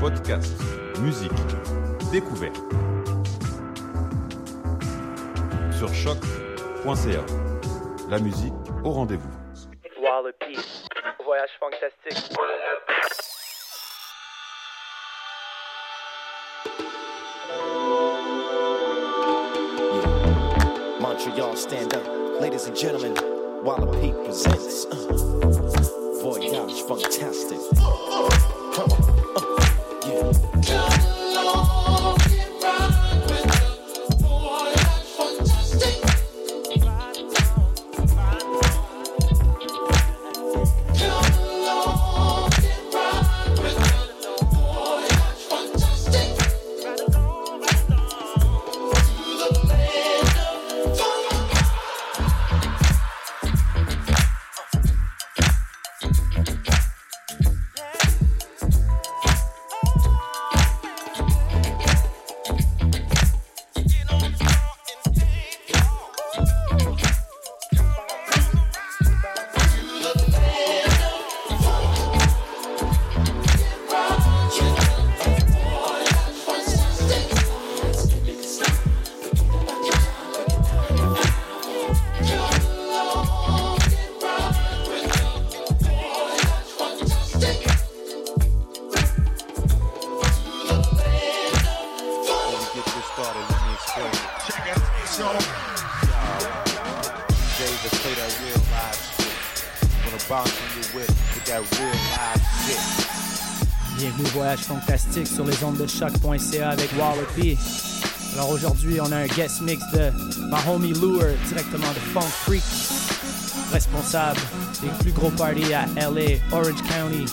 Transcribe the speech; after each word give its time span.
Podcast, 0.00 0.54
musique, 1.00 1.32
découverte. 2.12 2.56
Sur 5.76 5.92
choc.ca. 5.92 7.24
La 8.08 8.18
musique 8.20 8.52
au 8.84 8.90
rendez-vous. 8.90 9.28
Wallopy. 10.00 10.56
Voyage 11.24 11.50
fantastique. 11.58 12.36
Montreal, 21.00 21.56
stand 21.56 21.94
up. 21.94 22.40
Ladies 22.40 22.66
and 22.66 22.76
gentlemen, 22.76 23.14
Wallopy 23.64 24.12
presents 24.24 24.84
uh, 24.86 26.20
Voyage 26.22 26.82
Fantastic. 26.82 27.58
Come 28.74 28.92
on. 28.92 29.02
uh, 29.36 29.57
yeah. 30.18 30.97
choc.ca 105.98 106.70
avec 106.70 106.90
Wallopy. 106.96 107.58
Alors 108.34 108.50
aujourd'hui, 108.50 109.00
on 109.00 109.10
a 109.10 109.16
un 109.16 109.26
guest 109.26 109.62
mix 109.62 109.82
de 109.92 110.12
ma 110.48 110.58
homie 110.70 110.92
Lure, 110.92 111.34
directement 111.48 111.88
de 111.88 111.98
Funk 112.12 112.30
Freak, 112.44 112.62
responsable 113.72 114.38
des 114.80 114.88
plus 115.00 115.12
gros 115.12 115.30
parties 115.30 115.74
à 115.74 115.86
LA, 115.96 116.38
Orange 116.52 116.82
County. 116.88 117.24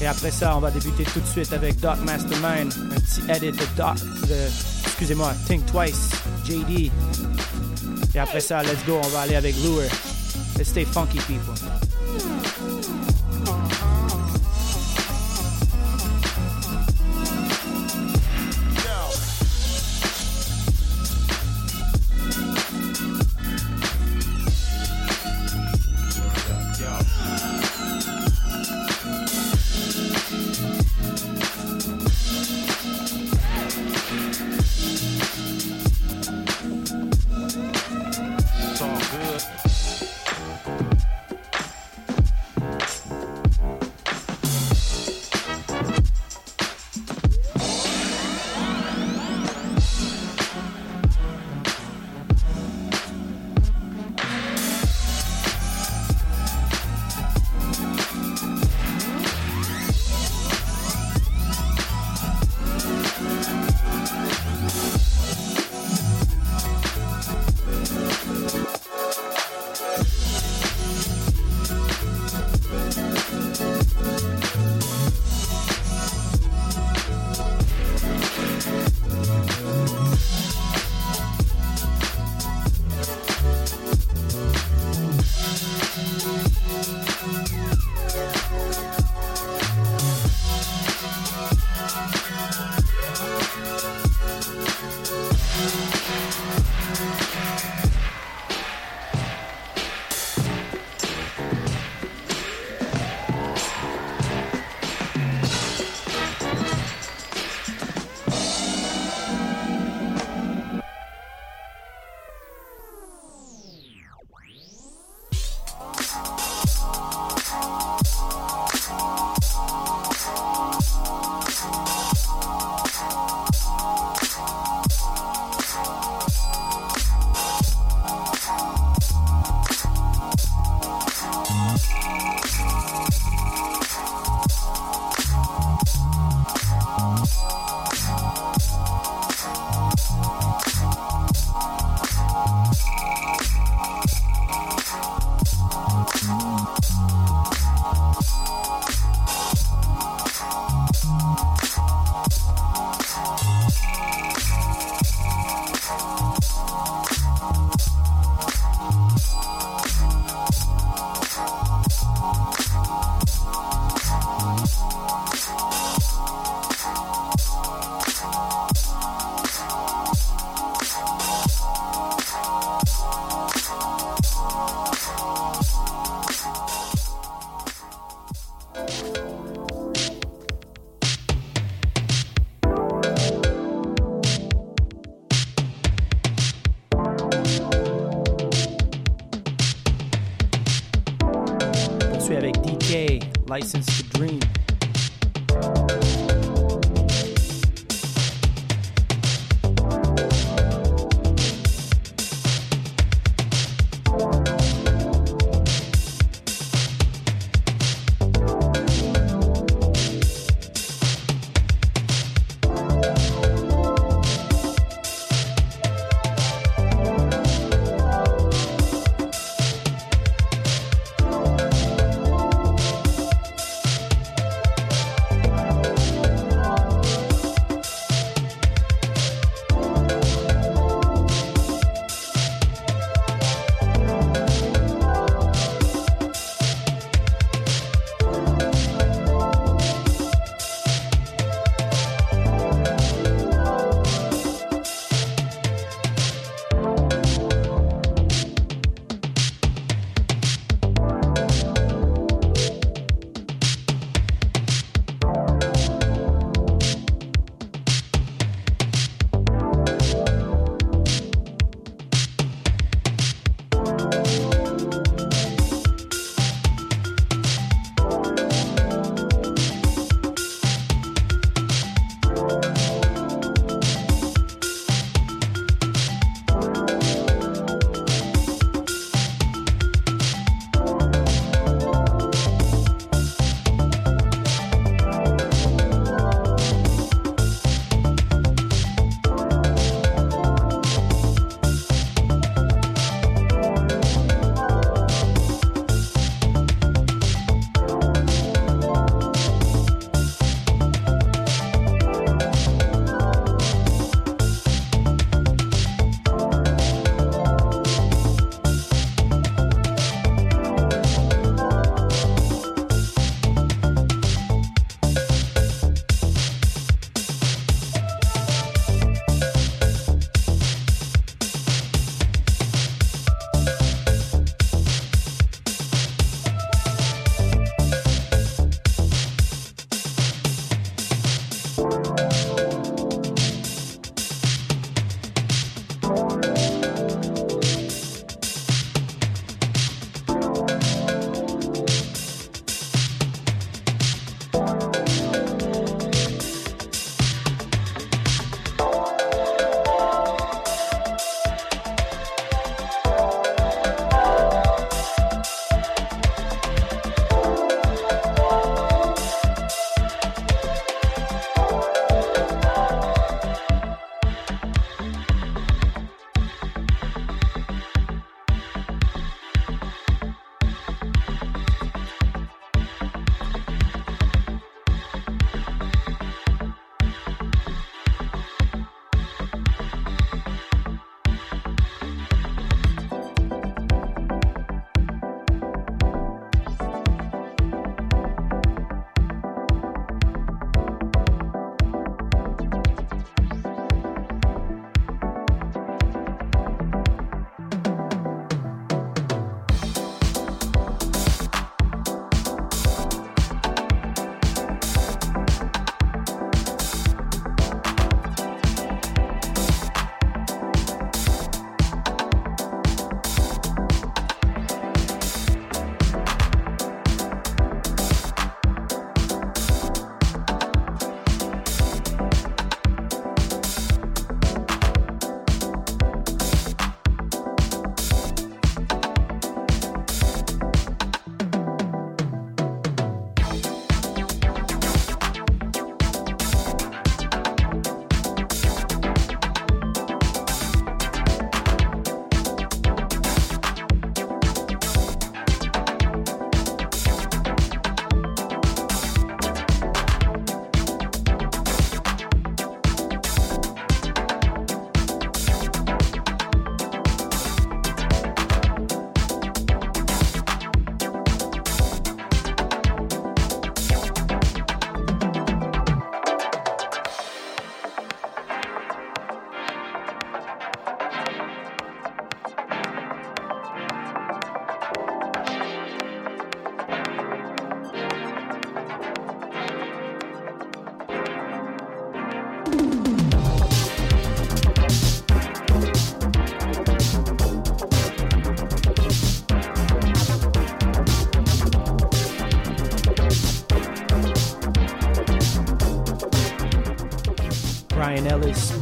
Et 0.00 0.06
après 0.06 0.32
ça, 0.32 0.56
on 0.56 0.60
va 0.60 0.72
débuter 0.72 1.04
tout 1.04 1.20
de 1.20 1.26
suite 1.26 1.52
avec 1.52 1.78
Doc 1.78 1.98
Mastermind, 2.04 2.72
un 2.90 3.00
petit 3.00 3.30
edit 3.30 3.56
de 3.56 3.64
Doc, 3.76 3.96
de, 4.26 4.48
excusez-moi, 4.84 5.32
Think 5.46 5.64
Twice, 5.66 6.10
JD. 6.44 6.90
Et 8.14 8.18
après 8.18 8.40
ça, 8.40 8.62
let's 8.62 8.84
go, 8.86 8.98
on 9.02 9.08
va 9.08 9.20
aller 9.20 9.36
avec 9.36 9.54
Lure. 9.62 9.88
Let's 10.58 10.70
stay 10.70 10.84
funky, 10.84 11.18
people. 11.18 11.54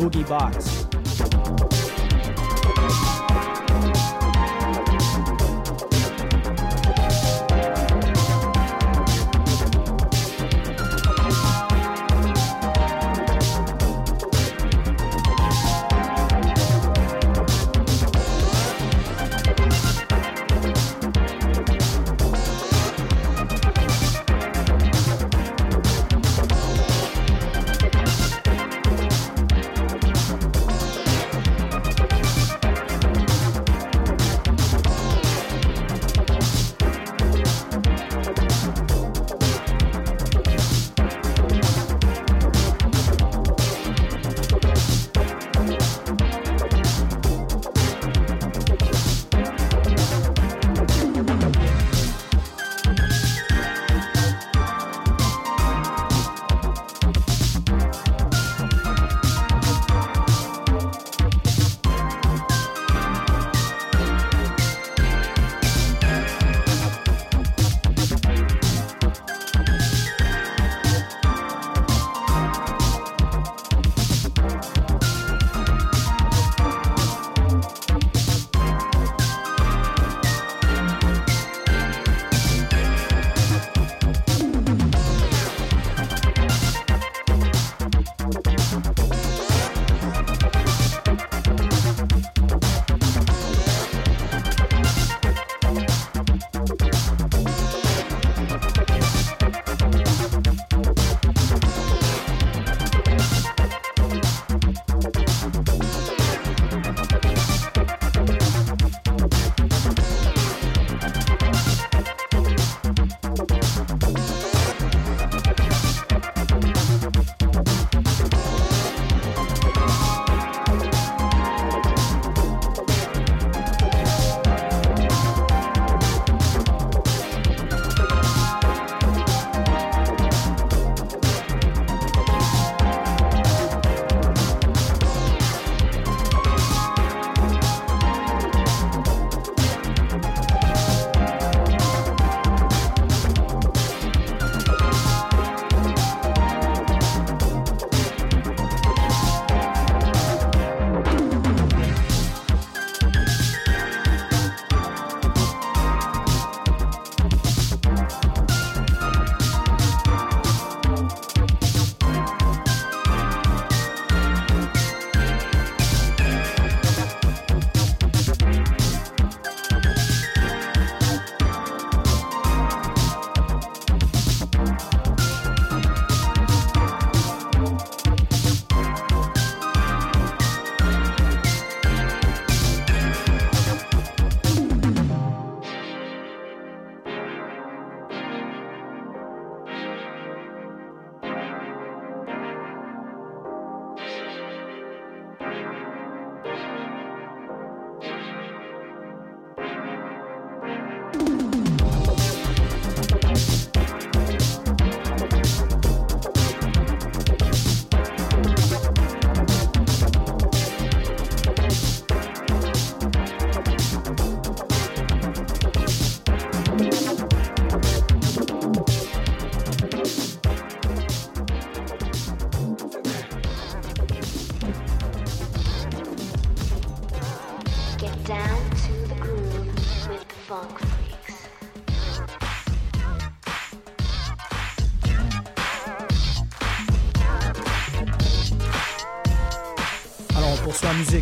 Boogie 0.00 0.24
Box. 0.24 0.69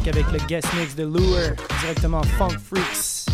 Avec 0.08 0.30
le 0.32 0.38
guest 0.46 0.66
mix 0.74 0.94
de 0.94 1.04
Lure, 1.04 1.54
directement 1.80 2.22
Funk 2.38 2.58
Freaks. 2.58 3.26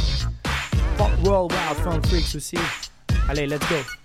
Funk 0.97 1.11
World 1.25 1.52
Wild 1.52 1.85
Funk 1.85 2.07
Freaks 2.09 2.35
aussi. 2.37 2.59
Allez, 3.28 3.47
let's 3.47 3.66
go. 3.69 4.03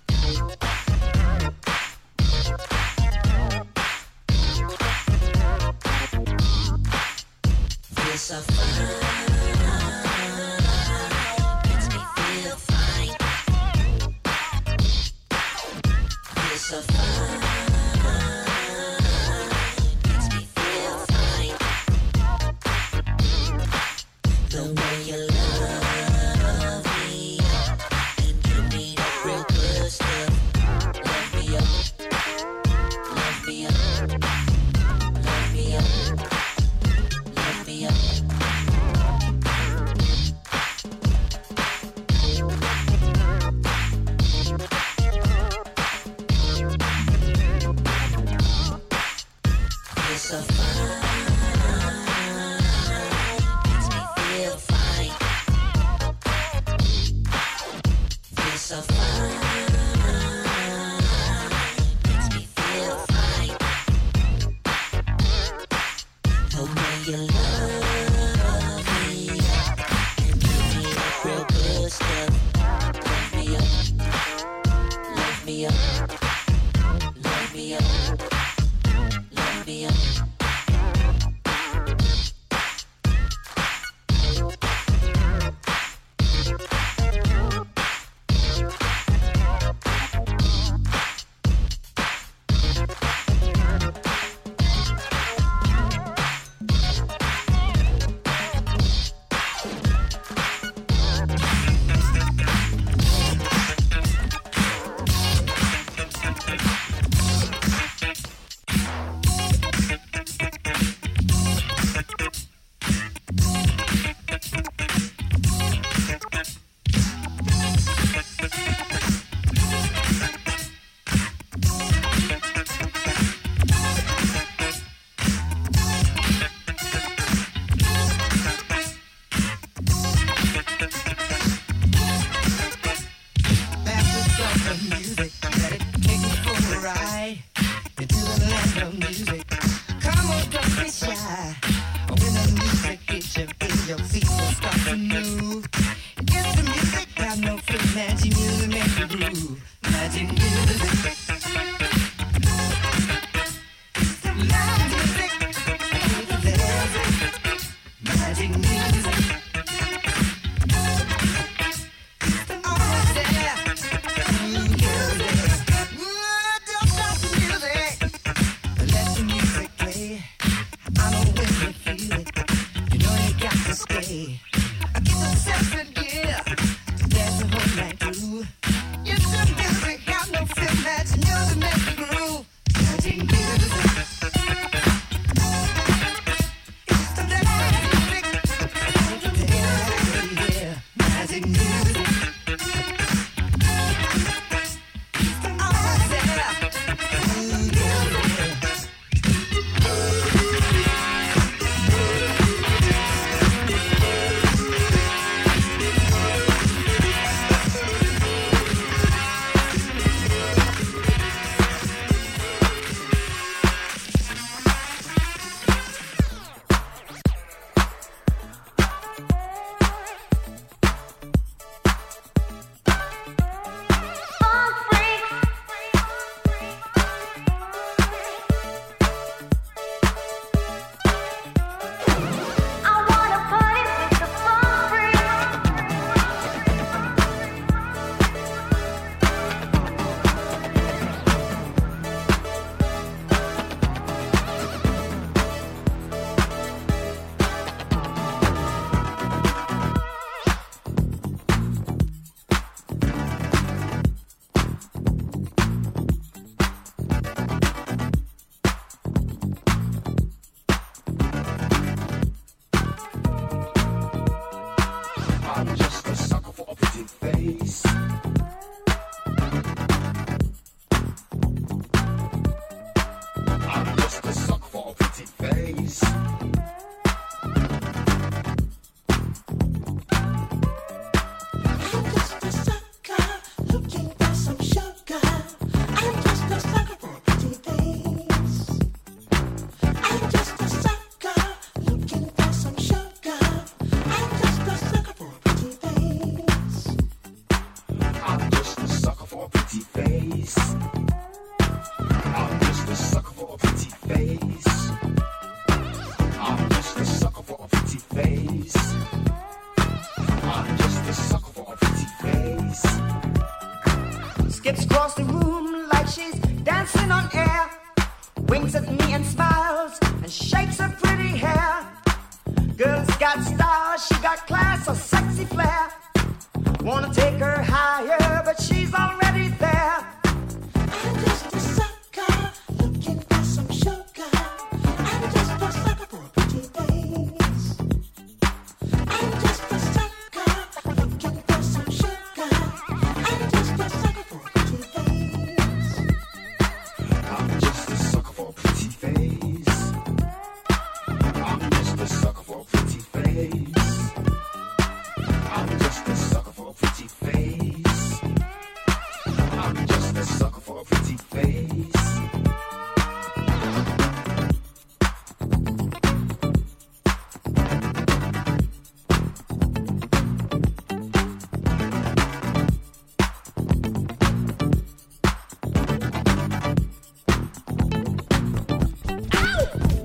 peace. 267.58 267.89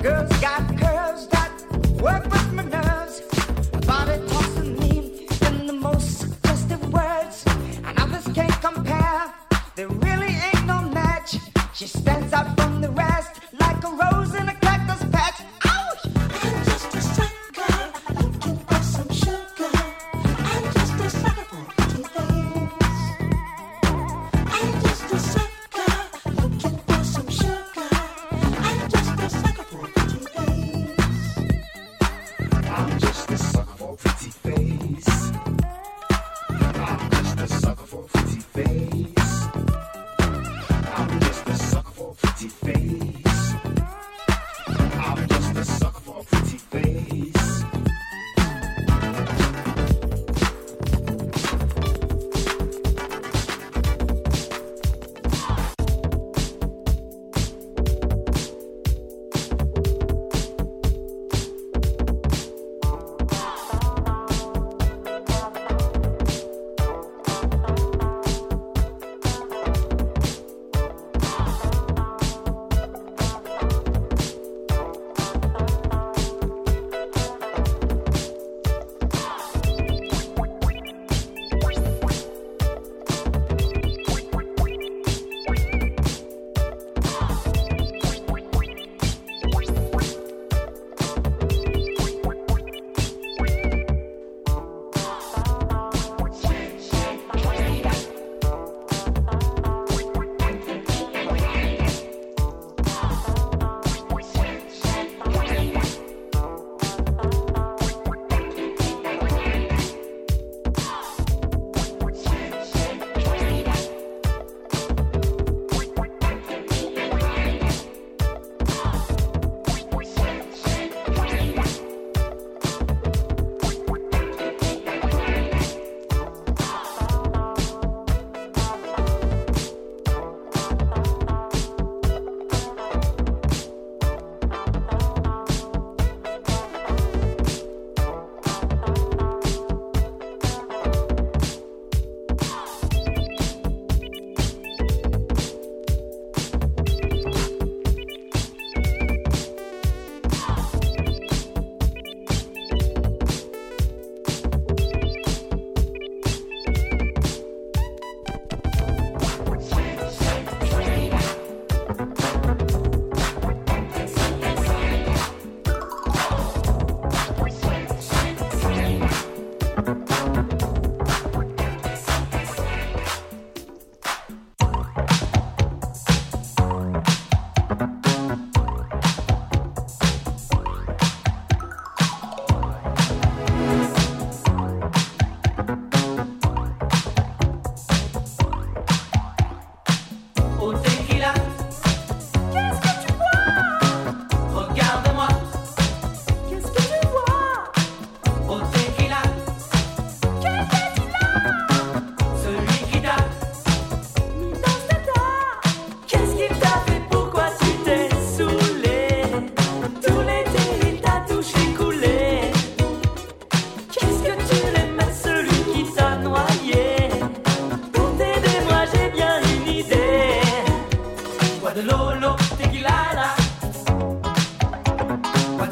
Girls 0.04 0.28
got 0.38 0.73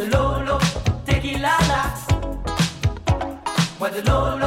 Funk 0.02 0.14
it 0.14 0.48
up 0.48 0.62
with 3.80 3.94
the 3.94 4.10
funk 4.10 4.41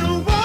you 0.00 0.20
want. 0.20 0.39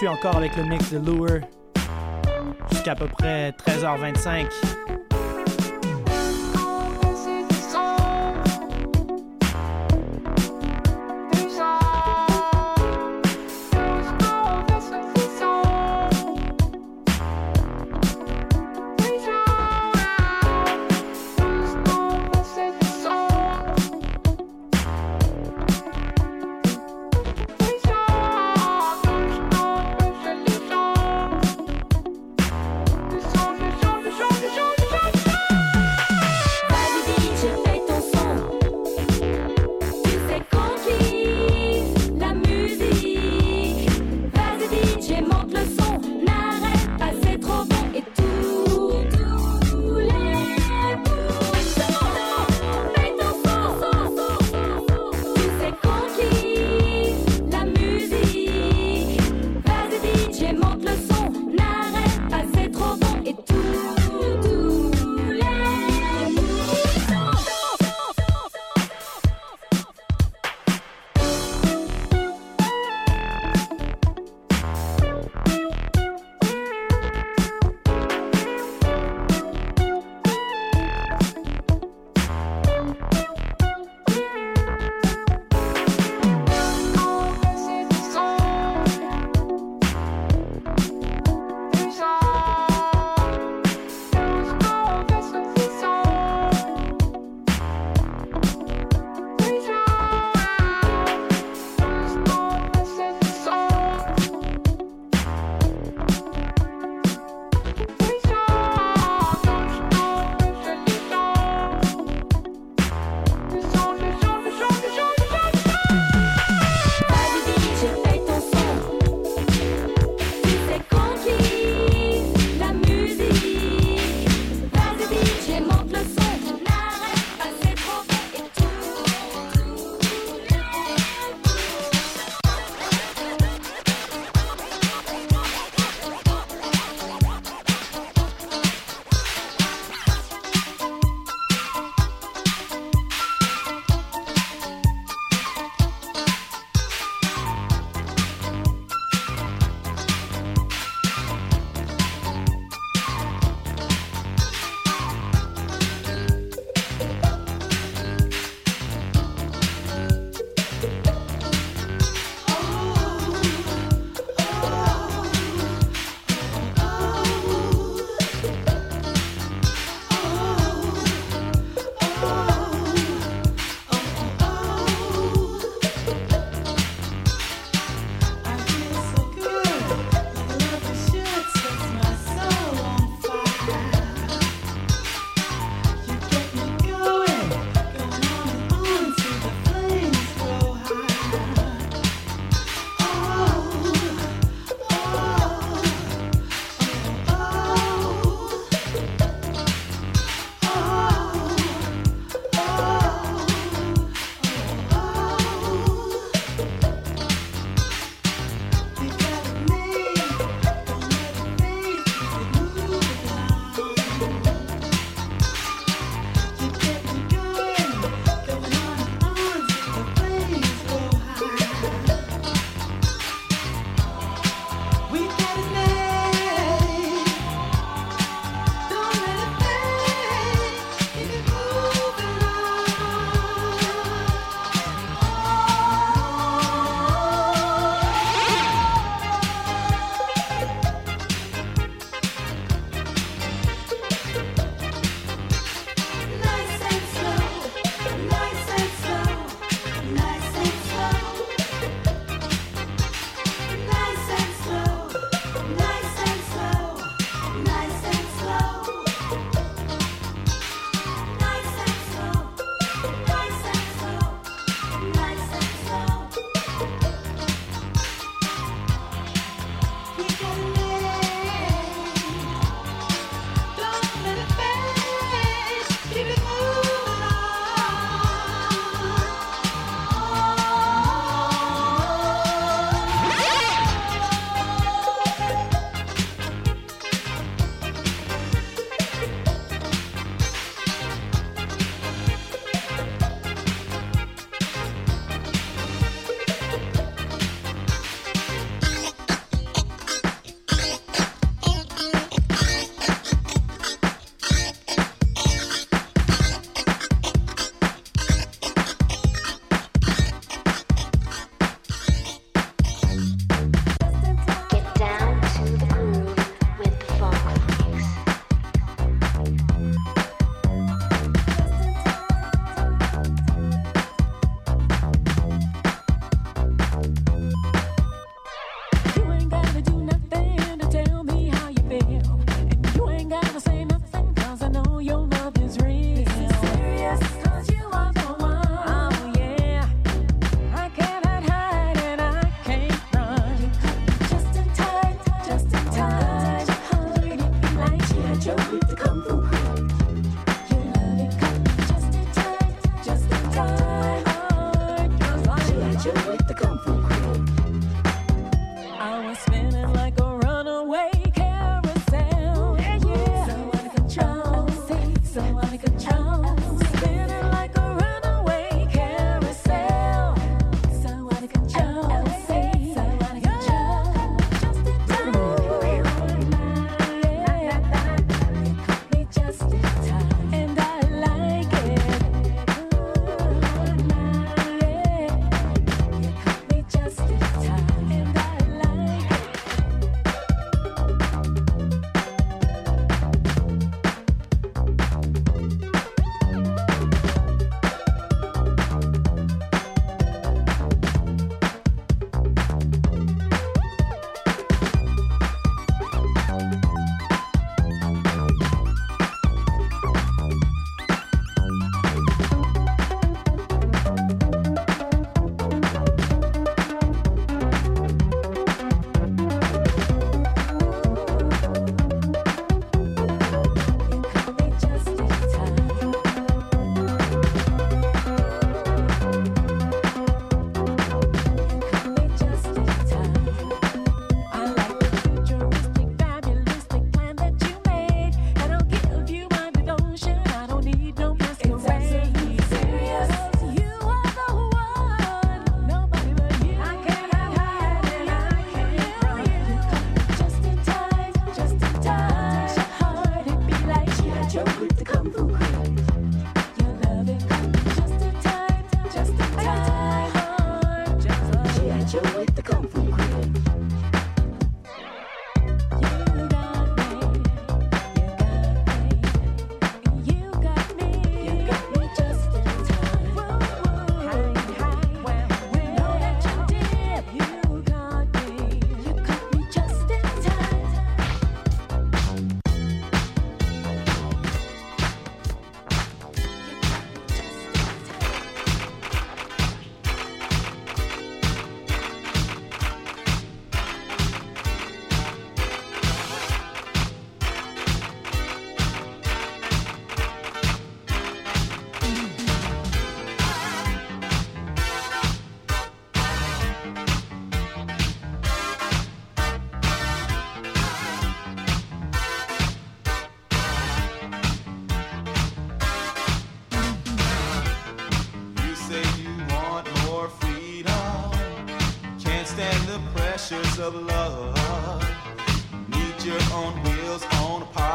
poursuit 0.00 0.08
encore 0.08 0.36
avec 0.36 0.56
le 0.56 0.64
mix 0.64 0.92
de 0.92 0.98
Lure 0.98 1.40
jusqu'à 2.70 2.92
à 2.92 2.94
peu 2.94 3.06
près 3.06 3.50
13h25. 3.50 4.46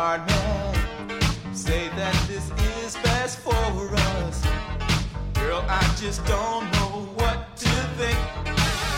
partner 0.05 0.71
say 1.51 1.87
that 1.97 2.13
this 2.27 2.51
is 2.77 2.95
best 2.97 3.39
for 3.39 3.55
us. 3.55 4.35
Girl, 5.33 5.65
I 5.67 5.81
just 5.99 6.23
don't 6.27 6.65
know 6.73 7.09
what 7.19 7.57
to 7.57 7.71
think. 7.97 8.19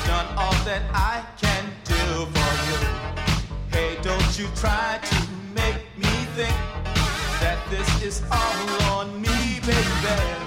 Done 0.05 0.27
all 0.35 0.57
that 0.69 0.83
I 0.91 1.23
can 1.41 1.63
do 1.85 2.03
for 2.35 2.51
you. 2.67 2.79
Hey, 3.71 3.97
don't 4.01 4.31
you 4.37 4.47
try 4.57 4.99
to 5.11 5.19
make 5.55 5.81
me 5.95 6.13
think 6.35 6.57
that 7.39 7.59
this 7.69 7.89
is 8.03 8.21
all 8.29 8.67
on 8.97 9.21
me, 9.21 9.61
baby. 9.65 10.46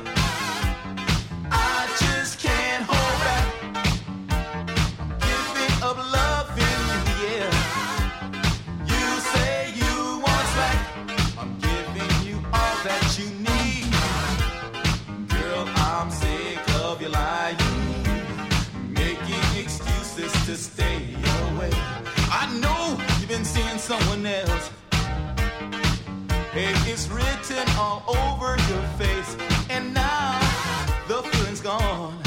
It's 27.02 27.08
written 27.08 27.66
all 27.78 28.04
over 28.06 28.58
your 28.68 28.82
face, 29.00 29.34
and 29.70 29.94
now 29.94 30.38
the 31.08 31.22
feeling's 31.22 31.62
gone. 31.62 32.20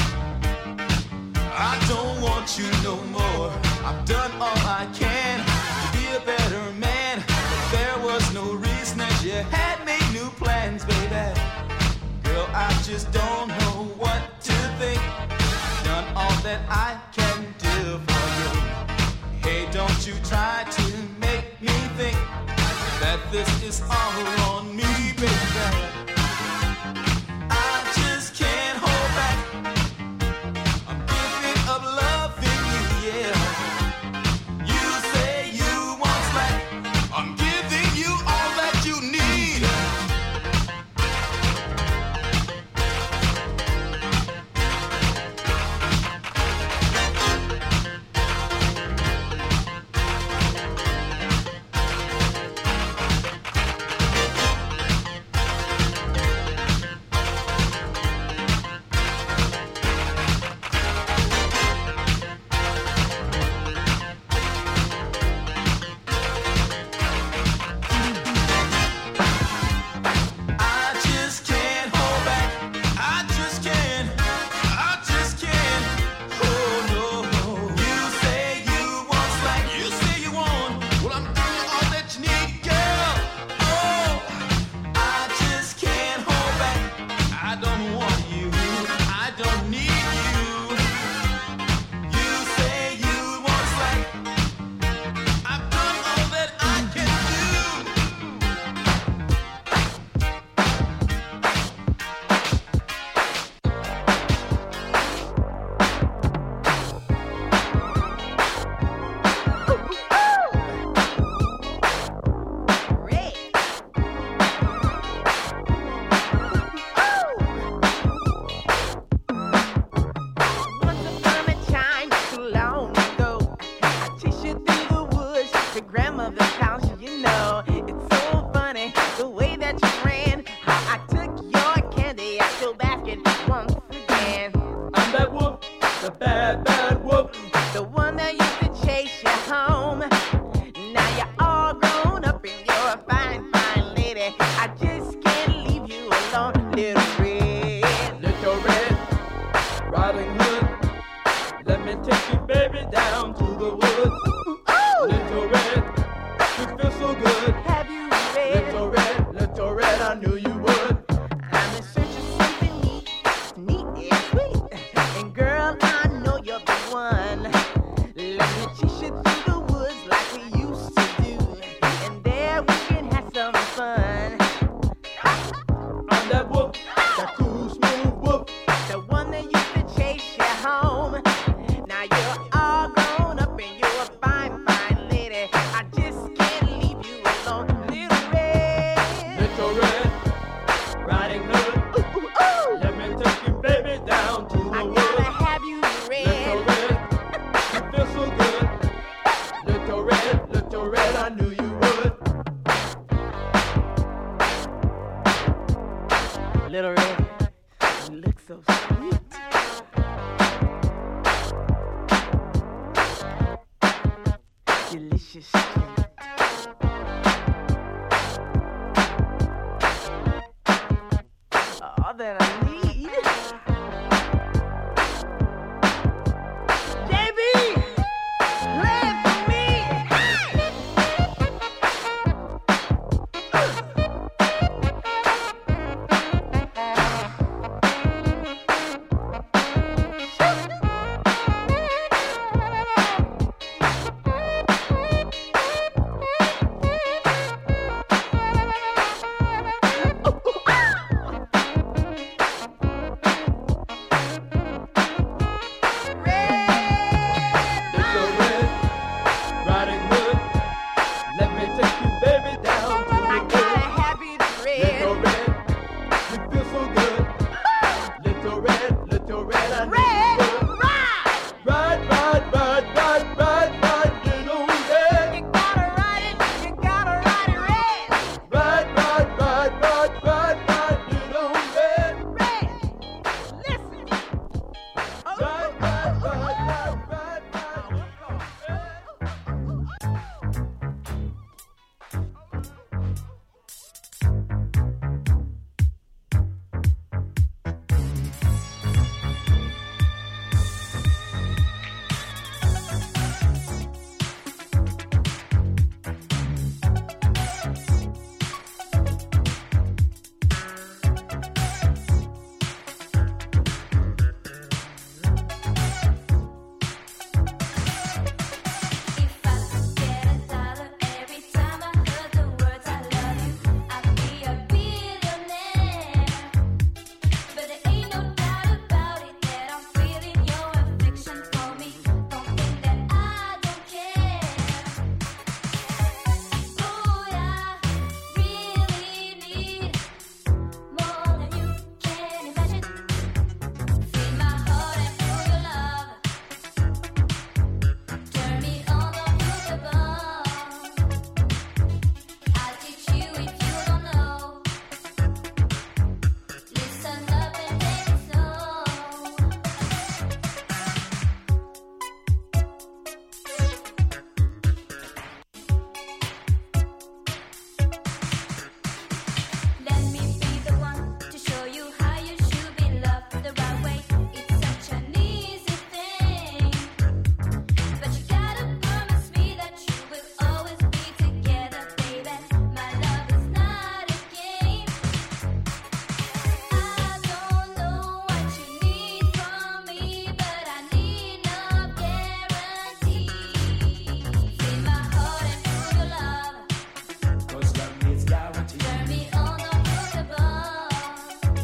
I 1.53 1.77
don't 1.87 2.19
want 2.19 2.57
you 2.57 2.65
no 2.81 2.95
more. 3.13 3.51
I've 3.85 4.03
done 4.05 4.31
all 4.41 4.57
I 4.65 4.89
can 4.91 5.45
to 5.45 5.95
be 5.95 6.07
a 6.15 6.19
better 6.25 6.71
man. 6.71 7.23
But 7.27 7.71
there 7.71 7.99
was 7.99 8.33
no 8.33 8.53
reason 8.53 8.97
that 8.97 9.23
you 9.23 9.33
had 9.53 9.85
made 9.85 10.09
new 10.11 10.29
plans, 10.41 10.83
baby. 10.85 11.39
Girl, 12.23 12.49
I 12.51 12.73
just 12.81 13.11
don't 13.11 13.49
know 13.49 13.93
what 13.95 14.41
to 14.41 14.53
think. 14.79 15.01
Done 15.83 16.07
all 16.15 16.35
that 16.41 16.61
I 16.67 16.97
can 17.11 17.53
do 17.59 17.99
for 18.07 18.25
you. 18.39 18.49
Hey, 19.43 19.71
don't 19.71 20.07
you 20.07 20.15
try 20.23 20.62
this 23.33 23.63
is 23.63 23.81
all 23.89 24.27
on 24.53 24.72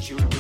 you 0.10 0.38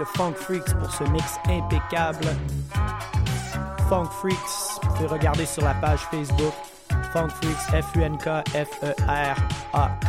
de 0.00 0.04
Funk 0.16 0.32
Freaks 0.34 0.74
pour 0.80 0.90
ce 0.90 1.04
mix 1.04 1.38
impeccable. 1.46 2.26
Funk 3.88 4.08
Freaks, 4.20 4.80
vous 4.82 4.88
pouvez 4.94 5.08
regarder 5.08 5.44
sur 5.44 5.62
la 5.62 5.74
page 5.74 6.00
Facebook. 6.10 6.54
Funk 7.12 7.28
Freaks, 7.28 7.84
F-U-N-K, 7.84 8.42
F-E-R-A-K-S. 8.54 10.00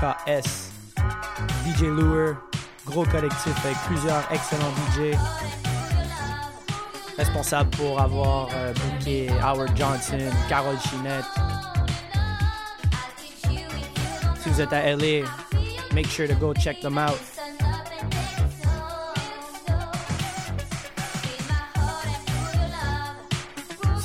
DJ 1.66 1.82
Lure, 1.84 2.38
gros 2.86 3.04
collectif 3.06 3.54
avec 3.66 3.78
plusieurs 3.88 4.24
excellents 4.32 4.72
DJ. 4.96 5.18
Responsable 7.18 7.70
pour 7.72 8.00
avoir 8.00 8.48
euh, 8.56 8.74
Howard 9.44 9.76
Johnson, 9.76 10.20
Carol 10.48 10.78
Chinette. 10.90 11.26
Si 14.42 14.50
vous 14.50 14.62
êtes 14.62 14.72
à 14.74 14.96
LA, 14.96 15.26
make 15.94 16.08
sure 16.08 16.28
to 16.28 16.36
go 16.36 16.54
check 16.54 16.80
them 16.82 16.98
out. 16.98 17.20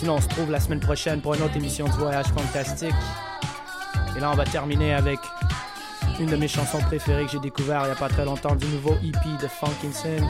On 0.09 0.21
se 0.21 0.29
trouve 0.29 0.53
la 0.53 0.61
semaine 0.61 0.79
prochaine 0.79 1.21
pour 1.21 1.35
une 1.35 1.43
autre 1.43 1.57
émission 1.57 1.87
du 1.87 1.93
Voyage 1.93 2.27
Fantastique. 2.27 2.95
Et 4.17 4.21
là, 4.21 4.31
on 4.31 4.35
va 4.35 4.45
terminer 4.45 4.95
avec 4.95 5.19
une 6.21 6.27
de 6.27 6.37
mes 6.37 6.47
chansons 6.47 6.79
préférées 6.79 7.25
que 7.25 7.33
j'ai 7.33 7.41
découvert 7.41 7.83
il 7.83 7.87
n'y 7.87 7.93
a 7.93 7.97
pas 7.97 8.09
très 8.09 8.25
longtemps 8.25 8.55
du 8.55 8.67
nouveau 8.67 8.95
EP 9.03 9.29
de 9.43 9.49
Funkinson. 9.49 10.25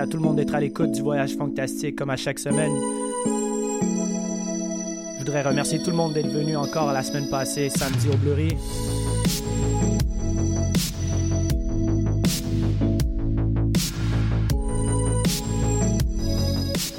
À 0.00 0.06
tout 0.06 0.16
le 0.16 0.22
monde 0.22 0.36
d'être 0.36 0.54
à 0.54 0.60
l'écoute 0.60 0.92
du 0.92 1.02
Voyage 1.02 1.36
Fantastique 1.36 1.94
comme 1.94 2.08
à 2.08 2.16
chaque 2.16 2.38
semaine. 2.38 2.72
Je 5.14 5.18
voudrais 5.18 5.42
remercier 5.42 5.78
tout 5.82 5.90
le 5.90 5.96
monde 5.96 6.14
d'être 6.14 6.30
venu 6.30 6.56
encore 6.56 6.90
la 6.92 7.02
semaine 7.02 7.28
passée, 7.28 7.68
samedi 7.68 8.08
au 8.08 8.16
Bleury. 8.16 8.56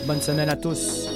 Bonne 0.05 0.21
semaine 0.21 0.49
à 0.49 0.55
tous. 0.55 1.10